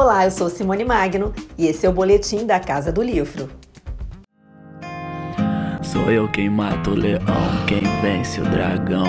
[0.00, 3.50] Olá, eu sou Simone Magno e esse é o Boletim da Casa do Livro.
[5.82, 7.20] Sou eu quem mata o leão,
[7.66, 9.08] quem vence o dragão.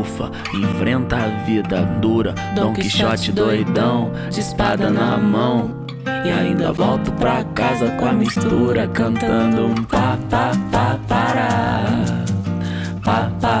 [0.00, 5.84] Ufa, enfrenta a vida dura, Dom Quixote doidão, de espada na mão.
[6.24, 11.96] E ainda volto pra casa com a mistura, cantando um pá pá pá pará.
[13.04, 13.58] Pá pá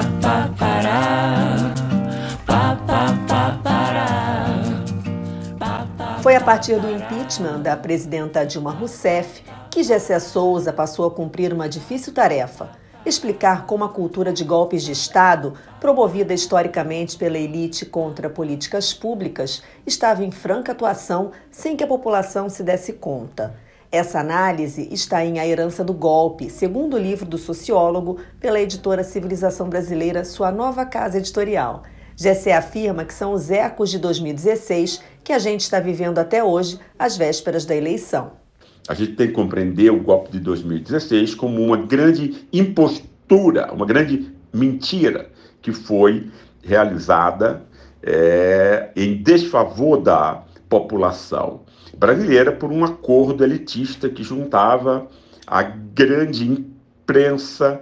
[6.32, 11.52] Foi a partir do impeachment da presidenta Dilma Rousseff que Gessé Souza passou a cumprir
[11.52, 12.70] uma difícil tarefa:
[13.04, 19.62] explicar como a cultura de golpes de Estado, promovida historicamente pela elite contra políticas públicas,
[19.86, 23.54] estava em franca atuação sem que a população se desse conta.
[23.90, 29.68] Essa análise está em A Herança do Golpe, segundo livro do sociólogo, pela editora Civilização
[29.68, 31.82] Brasileira, sua nova casa editorial.
[32.22, 36.78] Gessé afirma que são os ecos de 2016 que a gente está vivendo até hoje,
[36.96, 38.34] às vésperas da eleição.
[38.88, 44.30] A gente tem que compreender o golpe de 2016 como uma grande impostura, uma grande
[44.52, 46.30] mentira que foi
[46.62, 47.64] realizada
[48.00, 51.62] é, em desfavor da população
[51.98, 55.08] brasileira por um acordo elitista que juntava
[55.44, 57.80] a grande imprensa,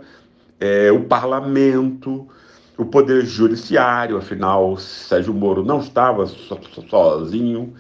[0.58, 2.26] é, o parlamento,
[2.82, 7.74] o poder judiciário, afinal, Sérgio Moro não estava so, so, sozinho,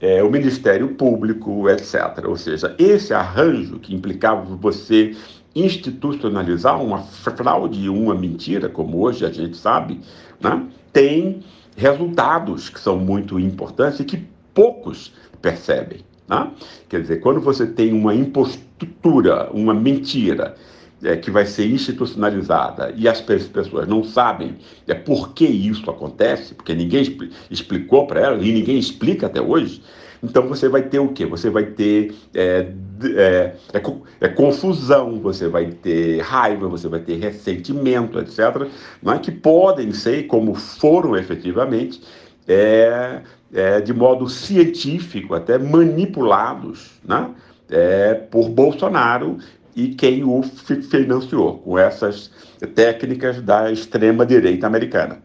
[0.00, 2.24] é, o Ministério Público, etc.
[2.26, 5.14] Ou seja, esse arranjo que implicava você
[5.54, 10.00] institucionalizar uma fraude, uma mentira, como hoje a gente sabe,
[10.40, 11.42] né, tem
[11.76, 14.24] resultados que são muito importantes e que
[14.54, 16.00] poucos percebem.
[16.28, 16.50] Né?
[16.88, 20.54] Quer dizer, quando você tem uma impostura, uma mentira,
[21.02, 24.56] é, que vai ser institucionalizada e as pessoas não sabem
[24.86, 29.40] é, por que isso acontece, porque ninguém expl explicou para elas e ninguém explica até
[29.40, 29.82] hoje,
[30.22, 31.24] então você vai ter o quê?
[31.24, 32.66] Você vai ter é,
[33.02, 33.82] é, é,
[34.20, 38.68] é, confusão, você vai ter raiva, você vai ter ressentimento, etc.,
[39.02, 39.18] não é?
[39.18, 42.02] que podem ser, como foram efetivamente,
[42.46, 43.20] é,
[43.52, 47.30] é, de modo científico, até manipulados né?
[47.70, 49.38] é, por Bolsonaro
[49.74, 52.30] e quem o financiou com essas
[52.74, 55.22] técnicas da extrema-direita americana.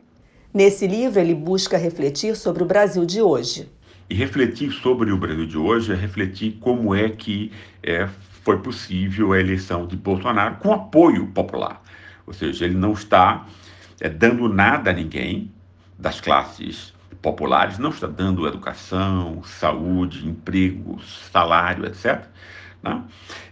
[0.53, 3.69] Nesse livro, ele busca refletir sobre o Brasil de hoje.
[4.09, 7.51] E refletir sobre o Brasil de hoje é refletir como é que
[7.83, 8.07] é,
[8.43, 11.81] foi possível a eleição de Bolsonaro com apoio popular.
[12.25, 13.45] Ou seja, ele não está
[13.99, 15.51] é, dando nada a ninguém
[15.97, 22.23] das classes populares, não está dando educação, saúde, emprego, salário, etc.
[22.85, 23.01] Né?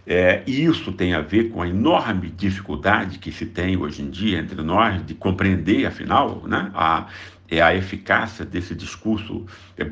[0.06, 4.08] É, e isso tem a ver com a enorme dificuldade que se tem hoje em
[4.08, 7.06] dia entre nós de compreender, afinal, né, a,
[7.50, 9.44] é a eficácia desse discurso
[9.76, 9.84] é,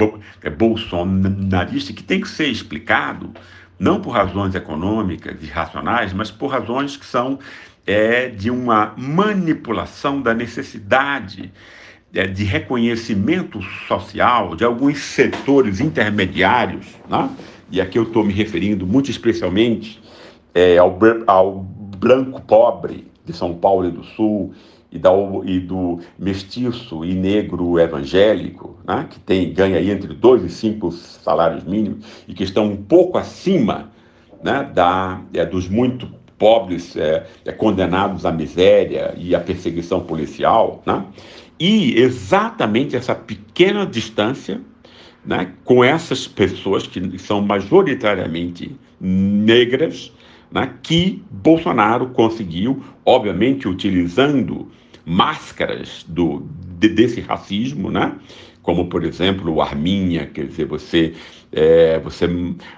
[0.43, 3.33] é bolsonarista que tem que ser explicado
[3.79, 7.41] não por razões econômicas e racionais, mas por razões que são
[7.85, 11.53] é, de uma manipulação da necessidade
[12.15, 17.29] é, de reconhecimento social de alguns setores intermediários, né?
[17.73, 20.01] E aqui eu estou me referindo muito especialmente
[20.55, 21.67] é, ao, ao
[21.99, 24.53] branco pobre de São Paulo e do Sul
[24.93, 25.11] e, da,
[25.45, 30.93] e do mestiço e negro evangélico, né, que tem, ganha aí entre dois e cinco
[30.93, 33.91] salários mínimos e que estão um pouco acima
[34.43, 36.07] né, da, é, dos muito
[36.37, 41.07] pobres é, é, condenados à miséria e à perseguição policial, né?
[41.59, 44.61] e exatamente essa pequena distância
[45.25, 50.13] né, com essas pessoas que são majoritariamente negras,
[50.51, 54.69] né, que Bolsonaro conseguiu, obviamente utilizando
[55.05, 56.47] máscaras do,
[56.79, 58.17] de, desse racismo, né?
[58.63, 61.15] como por exemplo o Arminha, quer dizer, você,
[61.51, 62.29] é, você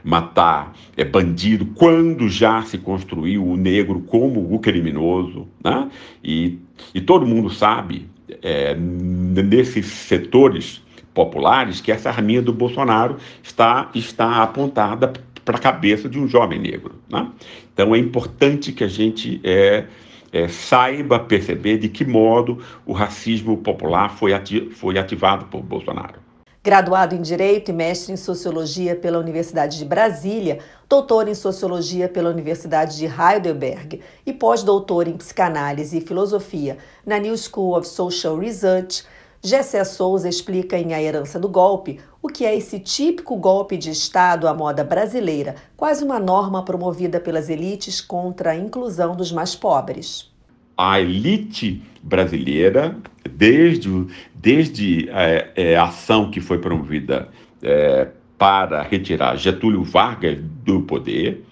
[0.03, 5.91] matar é, bandido quando já se construiu o negro como o criminoso, né?
[6.23, 6.59] e,
[6.95, 8.09] e todo mundo sabe,
[8.43, 10.83] é, nesses setores
[11.15, 15.13] populares, que essa arminha do Bolsonaro está, está apontada
[15.45, 16.97] para a cabeça de um jovem negro.
[17.09, 17.31] Né?
[17.73, 19.85] Então é importante que a gente é,
[20.33, 26.25] é, saiba perceber de que modo o racismo popular foi, ati foi ativado por Bolsonaro.
[26.67, 32.31] Graduado em Direito e mestre em Sociologia pela Universidade de Brasília, doutor em Sociologia pela
[32.31, 39.05] Universidade de Heidelberg e pós-doutor em Psicanálise e Filosofia na New School of Social Research,
[39.47, 43.91] Gessé Souza explica em A Herança do Golpe o que é esse típico golpe de
[43.91, 49.55] Estado à moda brasileira, quase uma norma promovida pelas elites contra a inclusão dos mais
[49.55, 50.33] pobres.
[50.79, 52.97] A elite brasileira,
[53.31, 57.29] desde, desde é, é, a ação que foi promovida
[57.63, 58.09] é,
[58.39, 61.45] para retirar Getúlio Vargas do poder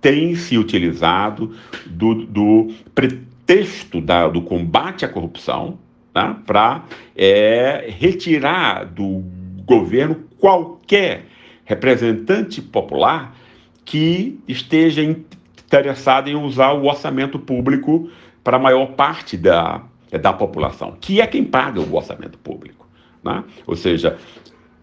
[0.00, 1.54] tem se utilizado
[1.84, 5.78] do, do pretexto da, do combate à corrupção
[6.16, 6.34] tá?
[6.46, 6.82] para
[7.14, 9.22] é, retirar do
[9.66, 11.26] governo qualquer
[11.62, 13.36] representante popular
[13.84, 18.08] que esteja interessado em usar o orçamento público
[18.42, 22.88] para a maior parte da, da população, que é quem paga o orçamento público.
[23.22, 23.44] Né?
[23.66, 24.16] Ou seja,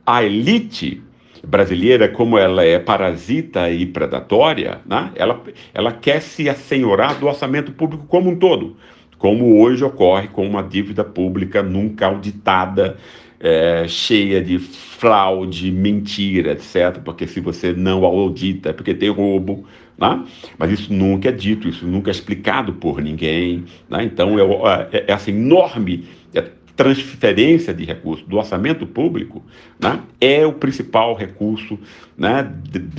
[0.05, 1.01] a elite
[1.43, 5.11] brasileira, como ela é parasita e predatória, né?
[5.15, 5.41] ela,
[5.73, 8.77] ela quer se assenhorar do orçamento público como um todo,
[9.23, 12.97] como hoje ocorre com uma dívida pública nunca auditada,
[13.39, 16.99] é, cheia de fraude, mentira, etc.
[17.05, 19.63] Porque se você não audita, é porque tem roubo,
[19.97, 20.25] né?
[20.57, 23.63] mas isso nunca é dito, isso nunca é explicado por ninguém.
[23.89, 24.03] Né?
[24.03, 26.43] Então, é, é, essa enorme é,
[26.75, 29.41] transferência de recursos do orçamento público
[29.79, 31.79] né, é o principal recurso
[32.17, 32.43] né,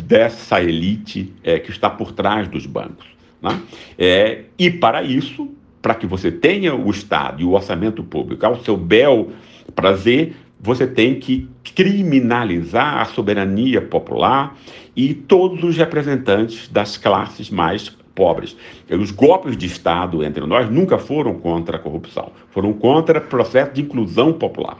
[0.07, 3.09] dessa elite é, que está por trás dos bancos.
[3.43, 3.61] Né?
[3.99, 8.57] É, e para isso, para que você tenha o Estado e o orçamento público ao
[8.65, 9.29] seu bel
[9.75, 14.57] prazer, você tem que criminalizar a soberania popular
[14.97, 18.57] e todos os representantes das classes mais pobres.
[18.89, 23.75] Os golpes de Estado entre nós nunca foram contra a corrupção, foram contra o processo
[23.75, 24.79] de inclusão popular.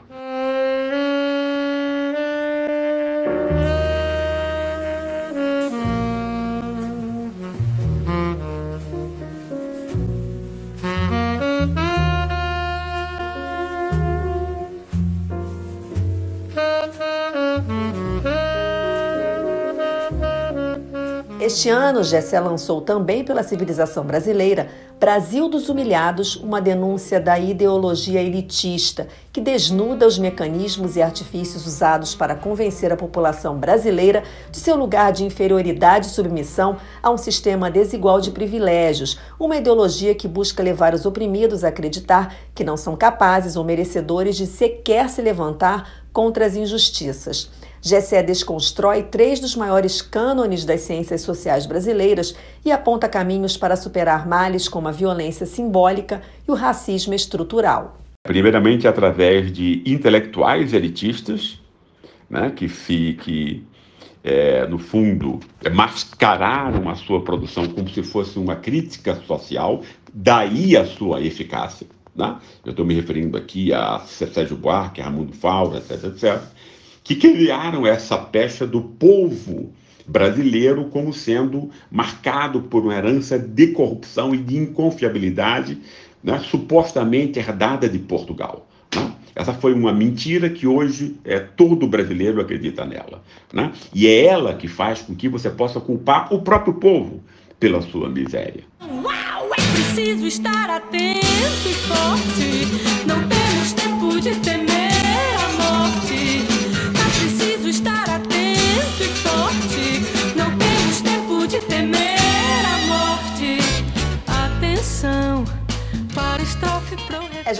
[21.45, 24.67] Este ano, Gessé lançou também pela civilização brasileira
[24.99, 32.15] Brasil dos Humilhados, uma denúncia da ideologia elitista que desnuda os mecanismos e artifícios usados
[32.15, 37.69] para convencer a população brasileira de seu lugar de inferioridade e submissão a um sistema
[37.69, 42.95] desigual de privilégios, uma ideologia que busca levar os oprimidos a acreditar que não são
[42.95, 47.51] capazes ou merecedores de sequer se levantar contra as injustiças.
[47.87, 52.35] Gessé desconstrói três dos maiores cânones das ciências sociais brasileiras
[52.65, 57.99] e aponta caminhos para superar males como a violência simbólica e o racismo estrutural.
[58.23, 61.61] Primeiramente, através de intelectuais elitistas,
[62.27, 63.63] né, que, se, que
[64.23, 65.39] é, no fundo,
[65.71, 71.85] mascararam a sua produção como se fosse uma crítica social, daí a sua eficácia.
[72.15, 72.35] Né?
[72.65, 76.41] Eu estou me referindo aqui a Sérgio Buarque, Ramundo Faura, etc, etc
[77.05, 79.71] que criaram essa pecha do povo
[80.07, 85.77] brasileiro como sendo marcado por uma herança de corrupção e de inconfiabilidade,
[86.23, 88.67] né, supostamente herdada de Portugal.
[88.93, 89.13] Né?
[89.35, 93.23] Essa foi uma mentira que hoje é, todo brasileiro acredita nela.
[93.53, 93.71] Né?
[93.93, 97.23] E é ela que faz com que você possa culpar o próprio povo
[97.59, 98.63] pela sua miséria.
[98.81, 103.05] Uau, é preciso estar atento e forte.
[103.07, 103.44] Não temos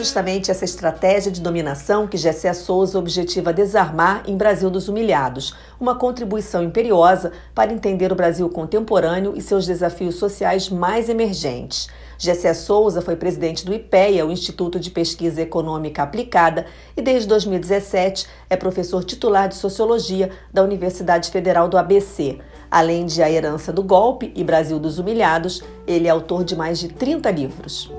[0.06, 5.95] justamente essa estratégia de dominação que Gessé Souza objetiva desarmar em Brasil dos Humilhados, uma
[5.95, 11.88] contribuição imperiosa para entender o Brasil contemporâneo e seus desafios sociais mais emergentes.
[12.19, 18.28] Gessé Souza foi presidente do IPEA, o Instituto de Pesquisa Econômica Aplicada, e desde 2017
[18.47, 22.38] é professor titular de Sociologia da Universidade Federal do ABC.
[22.69, 26.78] Além de A Herança do Golpe e Brasil dos Humilhados, ele é autor de mais
[26.78, 27.92] de 30 livros.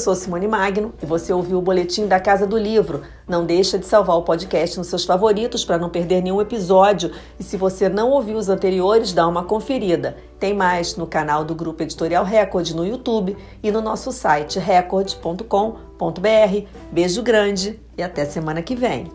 [0.00, 3.02] Sou Simone Magno e você ouviu o boletim da Casa do Livro.
[3.28, 7.12] Não deixa de salvar o podcast nos seus favoritos para não perder nenhum episódio.
[7.38, 10.16] E se você não ouviu os anteriores, dá uma conferida.
[10.38, 15.46] Tem mais no canal do Grupo Editorial Record no YouTube e no nosso site record.com.br.
[16.90, 19.12] Beijo grande e até semana que vem.